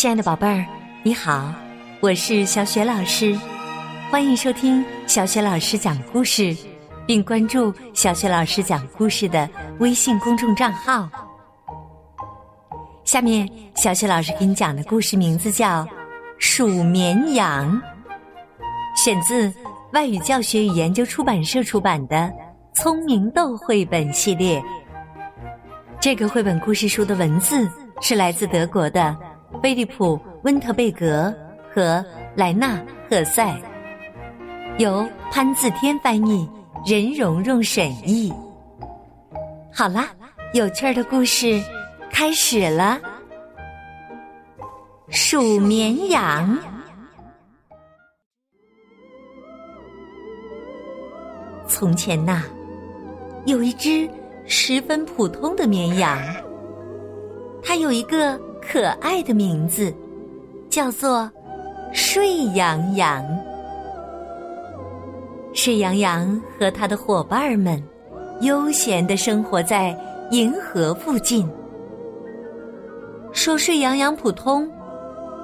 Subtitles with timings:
[0.00, 0.64] 亲爱的宝贝儿，
[1.02, 1.52] 你好，
[2.00, 3.38] 我是小雪老师，
[4.10, 6.56] 欢迎收听小雪老师讲故事，
[7.06, 9.46] 并关注小雪老师讲故事的
[9.78, 11.06] 微信公众账号。
[13.04, 15.84] 下面，小雪老师给你讲的故事名字叫
[16.38, 17.70] 《数绵羊》，
[19.04, 19.52] 选自
[19.92, 22.16] 外语教学与研究出版社出版的
[22.72, 24.64] 《聪明豆》绘本系列。
[26.00, 27.70] 这个绘本故事书的文字
[28.00, 29.14] 是来自德国的
[29.62, 31.34] 菲利普·温特贝格
[31.72, 32.04] 和
[32.34, 32.76] 莱纳·
[33.08, 33.54] 赫塞，
[34.78, 36.48] 由潘自天翻译，
[36.86, 38.32] 任蓉蓉审译。
[39.72, 40.08] 好啦，
[40.54, 41.62] 有趣儿的故事
[42.10, 42.98] 开始了。
[45.08, 46.58] 数绵羊。
[51.66, 52.42] 从前呐，
[53.46, 54.08] 有一只。
[54.52, 56.18] 十分普通的绵羊，
[57.62, 59.92] 它有一个可爱的名字，
[60.68, 61.30] 叫做
[61.92, 63.24] 睡羊羊。
[65.52, 67.82] 睡羊羊和他的伙伴们
[68.40, 69.96] 悠闲的生活在
[70.30, 71.48] 银河附近。
[73.32, 74.70] 说睡羊羊普通，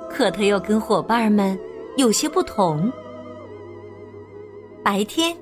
[0.08, 1.58] 可它又跟伙伴们
[1.96, 2.90] 有些不同。
[4.84, 5.36] 白天，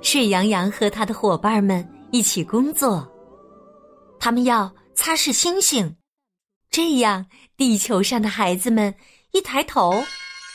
[0.00, 1.86] 睡羊羊和他的伙伴们。
[2.10, 3.06] 一起工作，
[4.18, 5.94] 他们要擦拭星星，
[6.80, 7.26] 这样
[7.56, 8.94] 地球上的孩子们
[9.32, 10.00] 一抬头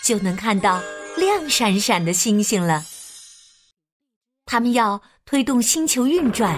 [0.05, 0.81] 就能看到
[1.17, 2.81] 亮闪闪的星星了。
[4.45, 6.57] 他们要推动星球运转，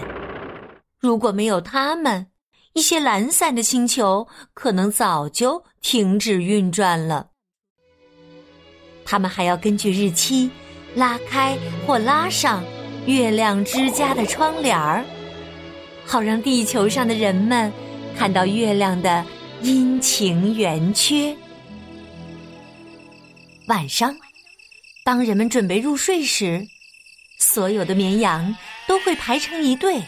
[1.00, 2.28] 如果没有他们，
[2.74, 7.30] 一些懒散的星球可能早就停止运转了。
[9.04, 10.48] 他们还要根据日期
[10.94, 12.64] 拉开或拉上。
[13.08, 15.04] 月亮之家的窗帘儿，
[16.06, 17.74] 好让地球上的人们
[18.16, 19.26] 看到月亮的
[19.62, 21.36] 阴晴圆缺。
[23.68, 24.16] 晚上，
[25.04, 26.66] 当人们准备入睡时，
[27.40, 28.56] 所有的绵羊
[28.88, 30.02] 都会排成一队，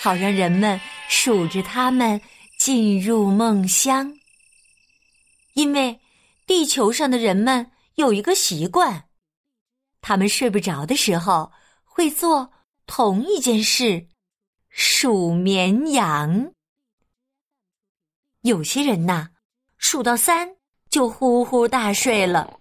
[0.00, 2.20] 好让人们数着它们
[2.58, 4.14] 进入梦乡。
[5.54, 6.00] 因为
[6.46, 9.04] 地球上的人们有一个习惯，
[10.00, 11.52] 他们睡不着的时候。
[11.92, 12.50] 会做
[12.86, 14.06] 同一件事，
[14.70, 16.52] 数绵羊。
[18.42, 19.28] 有些人呐，
[19.78, 20.48] 数到三
[20.88, 22.60] 就呼呼大睡了，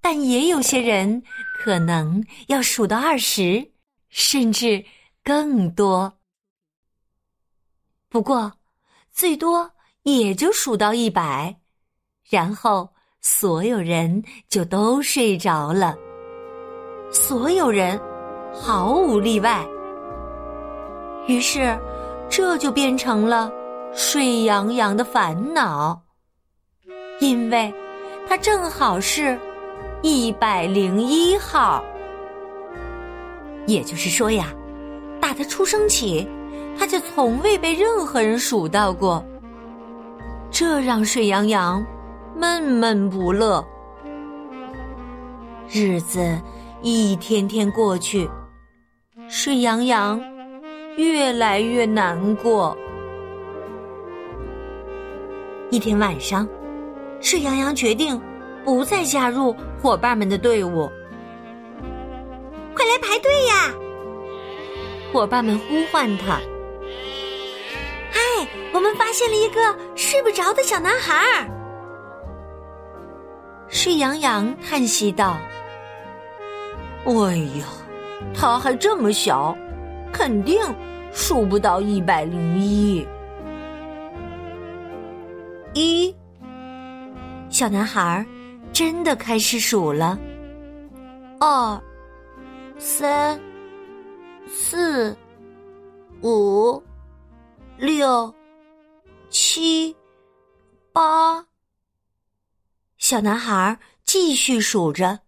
[0.00, 1.22] 但也有些人
[1.62, 3.72] 可能要数到二十，
[4.08, 4.84] 甚至
[5.22, 6.18] 更多。
[8.08, 8.52] 不过，
[9.12, 9.70] 最多
[10.02, 11.56] 也就数到一百，
[12.28, 15.96] 然后所有人就都睡着了。
[17.10, 18.00] 所有人。
[18.56, 19.66] 毫无例外。
[21.26, 21.76] 于是，
[22.30, 23.50] 这就变成了
[23.94, 26.02] 睡羊羊的烦恼，
[27.20, 27.72] 因为
[28.28, 29.38] 他正好是
[30.02, 31.84] 一百零一号。
[33.66, 34.52] 也就是说呀，
[35.20, 36.28] 打他出生起，
[36.78, 39.24] 他就从未被任何人数到过。
[40.50, 41.84] 这让睡羊羊
[42.36, 43.64] 闷闷不乐。
[45.68, 46.38] 日子
[46.82, 48.28] 一天天过去。
[49.28, 50.20] 睡羊羊
[50.96, 52.76] 越来越难过。
[55.74, 56.48] 一天晚上，
[57.20, 58.22] 睡羊羊决定
[58.64, 59.52] 不再加入
[59.82, 60.88] 伙伴们的队伍。
[62.76, 63.74] 快来排队呀！
[65.12, 66.38] 伙伴们呼唤他。
[68.08, 68.20] 嗨，
[68.72, 71.44] 我们发现了一个睡不着的小男孩。
[73.66, 75.36] 睡羊羊叹息道
[77.04, 77.66] ：“哎呀！”
[78.32, 79.56] 他还这么小，
[80.12, 80.56] 肯定
[81.10, 83.04] 数不到一百零一。
[85.74, 86.14] 一，
[87.50, 88.24] 小男孩
[88.72, 90.16] 真的开始数了。
[91.40, 91.82] 二，
[92.78, 93.38] 三，
[94.48, 95.16] 四，
[96.22, 96.80] 五，
[97.76, 98.32] 六，
[99.30, 99.94] 七，
[100.92, 101.44] 八。
[102.98, 105.18] 小男孩继续数着。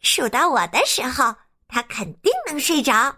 [0.00, 1.34] 数到我的时候，
[1.68, 3.16] 他肯定能睡着。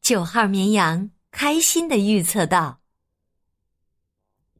[0.00, 2.80] 九号绵羊开心的预测道：“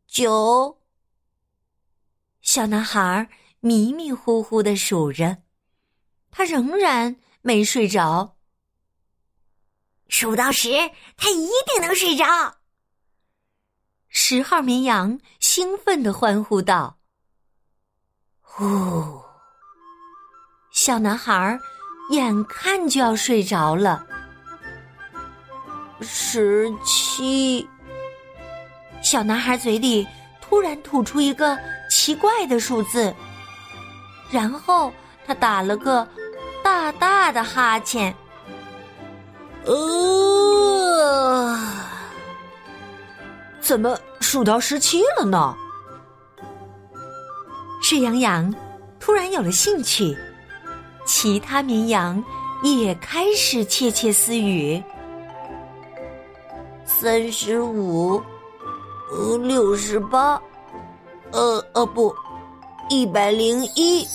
[0.07, 0.81] 九。”
[2.43, 3.29] 小男孩
[3.61, 5.39] 迷迷糊糊的数着，
[6.31, 8.37] 他仍然没睡着。
[10.09, 10.71] 数到十，
[11.17, 12.59] 他一定能睡着。
[14.09, 16.99] 十号绵羊兴奋的欢呼道
[18.41, 19.21] ：“呼！”
[20.71, 21.59] 小男孩
[22.11, 24.07] 眼看就要睡着了。
[26.01, 27.69] 十七，
[29.07, 30.05] 小男孩嘴里
[30.41, 31.57] 突然吐出一个
[31.89, 33.15] 奇怪的数字，
[34.33, 34.93] 然后
[35.25, 36.05] 他打了个
[36.61, 38.13] 大大的哈欠。
[39.65, 41.57] 呃，
[43.61, 45.57] 怎么数到十七了呢？
[47.81, 48.53] 赤羊羊
[48.99, 50.19] 突然有了兴趣，
[51.07, 52.21] 其他绵羊
[52.65, 54.83] 也开始窃窃私语。
[56.85, 58.21] 三十五，
[59.11, 60.41] 呃，六十八，
[61.33, 62.15] 呃呃不，
[62.89, 64.07] 一百零一。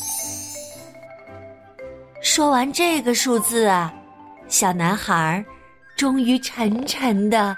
[2.21, 3.93] 说完这个数字啊。
[4.49, 5.43] 小男孩
[5.95, 7.55] 终于沉沉的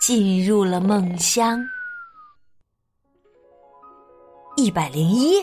[0.00, 1.64] 进入了梦乡。
[4.56, 5.40] 一百零一，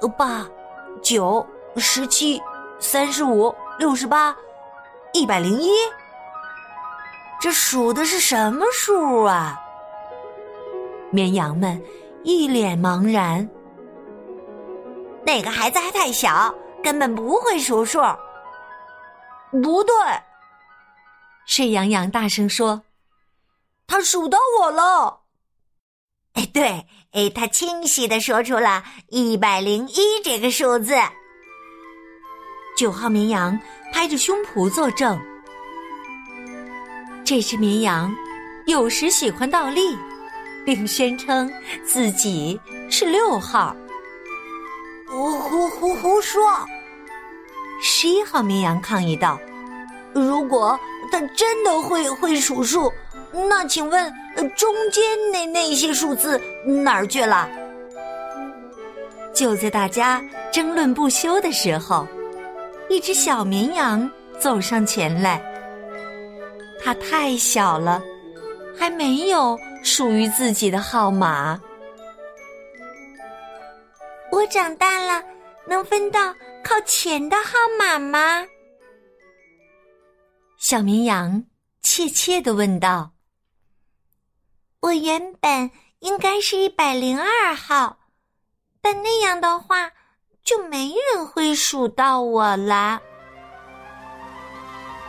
[0.00, 0.46] 呃八，
[1.02, 1.44] 九，
[1.76, 2.40] 十七，
[2.78, 4.32] 三十五，六十八，
[5.12, 5.72] 一百零一。
[7.40, 9.60] 这数的是什么数啊？
[11.14, 11.80] 绵羊们
[12.24, 13.48] 一脸茫然。
[15.24, 16.52] 那个孩子还太小，
[16.82, 18.00] 根本不会数数。
[19.62, 19.94] 不对，
[21.46, 22.82] 睡羊羊大声说
[23.86, 25.20] ：“他数到我了。”
[26.34, 30.94] 哎，对，哎，他清晰的说出了一百零一这个数字。
[32.76, 33.56] 九号绵羊
[33.92, 35.16] 拍着胸脯作证。
[37.24, 38.12] 这只绵羊
[38.66, 39.96] 有时喜欢倒立，
[40.64, 41.50] 并宣称
[41.84, 42.58] 自己
[42.90, 43.74] 是六号。
[45.06, 46.42] 胡胡胡胡说！
[47.80, 49.38] 十一号绵羊抗议道
[50.14, 50.78] ：“如果
[51.12, 52.92] 他真的会会数数，
[53.48, 54.12] 那请问
[54.56, 55.02] 中间
[55.32, 57.48] 那那些数字哪儿去了？”
[59.34, 60.22] 就在大家
[60.52, 62.06] 争论不休的时候，
[62.88, 64.08] 一只小绵羊
[64.38, 65.42] 走上前来。
[66.82, 68.02] 它太小了，
[68.78, 71.60] 还没有属于自己的号码。
[74.32, 75.22] 我长大了，
[75.68, 76.34] 能分到。
[76.64, 78.46] 靠前的号码吗？
[80.56, 81.44] 小绵羊
[81.82, 83.12] 怯怯的问道。
[84.80, 87.98] 我原本应该是一百零二号，
[88.80, 89.92] 但那样的话
[90.42, 93.02] 就没人会数到我了。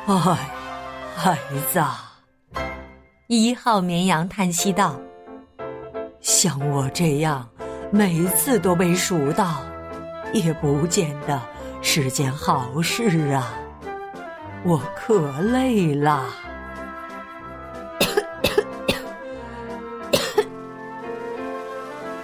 [0.07, 0.49] 哎，
[1.15, 1.39] 孩
[1.71, 1.81] 子，
[3.27, 5.01] 一号绵羊叹息道
[6.21, 7.49] ：“像我这样，
[7.89, 9.63] 每次都被数到。”
[10.31, 11.41] 也不见得
[11.81, 13.51] 是件好事啊！
[14.63, 16.23] 我可累了。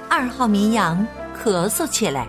[0.07, 1.03] 二号绵羊
[1.35, 2.27] 咳嗽起来。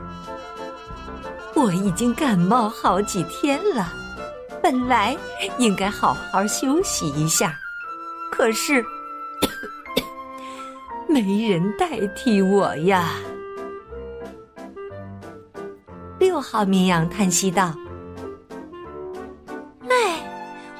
[1.55, 3.93] 我已经感冒好几天了，
[4.63, 5.15] 本来
[5.59, 7.55] 应该好好休息一下，
[8.43, 8.85] 可是
[11.07, 13.11] 没人代替我呀。
[16.19, 17.73] 六号绵羊叹息道
[19.89, 20.19] ：“哎，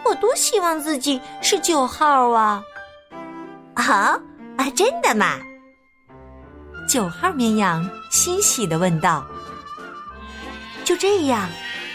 [0.05, 2.61] 我多希望自己是九号啊！”
[3.75, 4.21] 啊
[4.57, 5.39] 啊，真的吗？
[6.89, 9.25] 九号绵羊欣喜的问道。
[10.83, 11.49] 就这样，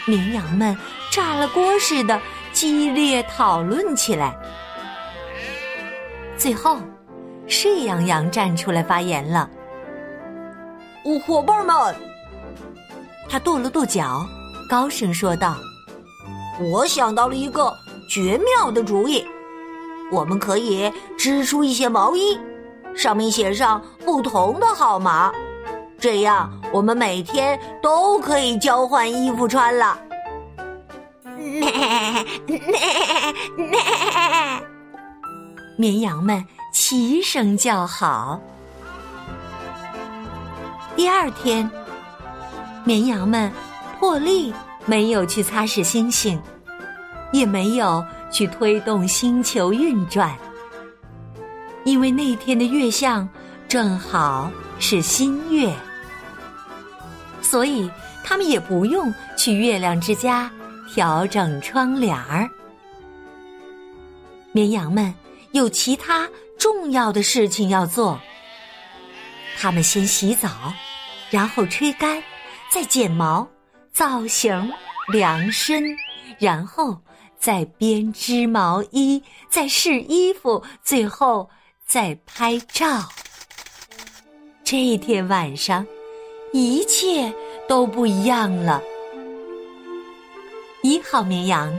[0.06, 0.74] 绵羊们
[1.10, 2.18] 炸了锅似的
[2.54, 4.34] 激烈讨论起来。
[6.38, 6.78] 最后，
[7.48, 9.50] 睡羊羊站出来发言了
[11.26, 11.76] ：“伙伴们。”
[13.28, 14.24] 他跺了跺脚，
[14.70, 15.56] 高声说道
[16.70, 17.74] ：“我想到了一个
[18.08, 19.26] 绝妙的主意，
[20.12, 22.38] 我们可以织出一些毛衣，
[22.94, 25.32] 上面写上不同的号码，
[25.98, 29.98] 这样我们每天都可以交换衣服穿了。”
[31.36, 31.60] 咩
[32.46, 32.62] 咩
[33.56, 34.67] 咩！
[35.80, 38.40] 绵羊们齐声叫好。
[40.96, 41.70] 第二天。
[42.84, 43.52] 绵羊们
[43.98, 44.52] 破例
[44.86, 46.40] 没有去擦拭星星，
[47.32, 50.34] 也没有去推动星球运转，
[51.84, 53.28] 因为那天的月相
[53.68, 55.70] 正好是新月，
[57.42, 57.90] 所以
[58.24, 60.50] 他们也不用去月亮之家
[60.90, 62.48] 调整窗帘儿。
[64.52, 65.12] 绵羊们
[65.52, 66.28] 有其他
[66.58, 68.20] 重要的事情要做，
[69.58, 70.48] 他们先洗澡，
[71.30, 72.22] 然后吹干。
[72.70, 73.48] 再剪毛、
[73.94, 74.70] 造型、
[75.10, 75.82] 量身，
[76.38, 76.94] 然后
[77.38, 81.48] 再编织毛衣，再试衣服，最后
[81.86, 83.08] 再拍照。
[84.62, 85.86] 这天晚上，
[86.52, 87.32] 一切
[87.66, 88.82] 都不一样了。
[90.82, 91.74] 一号绵羊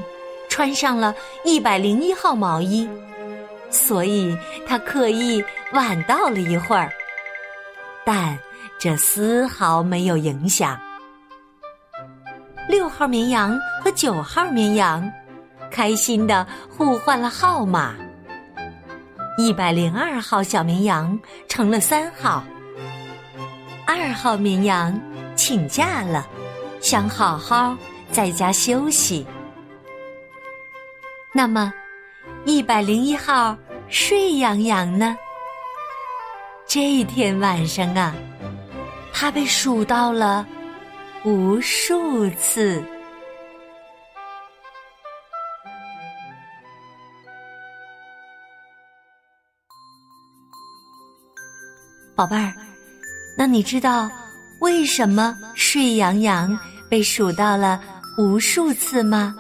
[0.50, 1.14] 穿上了
[1.46, 2.90] 一百零一号毛衣，
[3.70, 6.92] 所以他刻意晚到了一会儿。
[8.06, 8.38] 但
[8.80, 10.80] 这丝毫没有影响。
[12.68, 15.12] 六号绵羊和九号绵羊
[15.72, 17.96] 开心的互换了号码。
[19.38, 22.44] 一百零二号小绵羊成了三号。
[23.88, 25.00] 二号绵羊
[25.36, 26.28] 请假了，
[26.80, 27.76] 想好好
[28.12, 29.26] 在家休息。
[31.34, 31.74] 那么，
[32.50, 33.56] 一百零一号
[33.90, 35.16] 睡羊羊呢？
[36.68, 38.16] 这一天晚上啊，
[39.14, 40.44] 他被数到了
[41.24, 42.84] 无数次。
[52.16, 52.52] 宝贝儿，
[53.38, 54.10] 那你知道
[54.60, 57.80] 为什么睡羊羊被数到了
[58.18, 59.36] 无数次吗？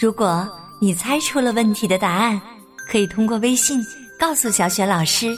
[0.00, 0.48] 如果
[0.84, 2.38] 你猜出了问题的答案，
[2.86, 3.82] 可以通过微信
[4.18, 5.34] 告诉小雪老师。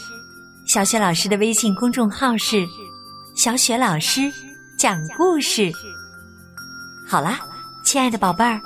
[0.66, 2.66] 小雪老师的微信公众号是
[3.36, 4.22] “小雪老师
[4.76, 5.70] 讲故事”。
[7.06, 7.38] 好啦，
[7.84, 8.60] 亲爱的宝贝儿，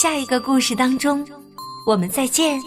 [0.00, 1.26] 下一个故事当中，
[1.84, 2.60] 我们再见。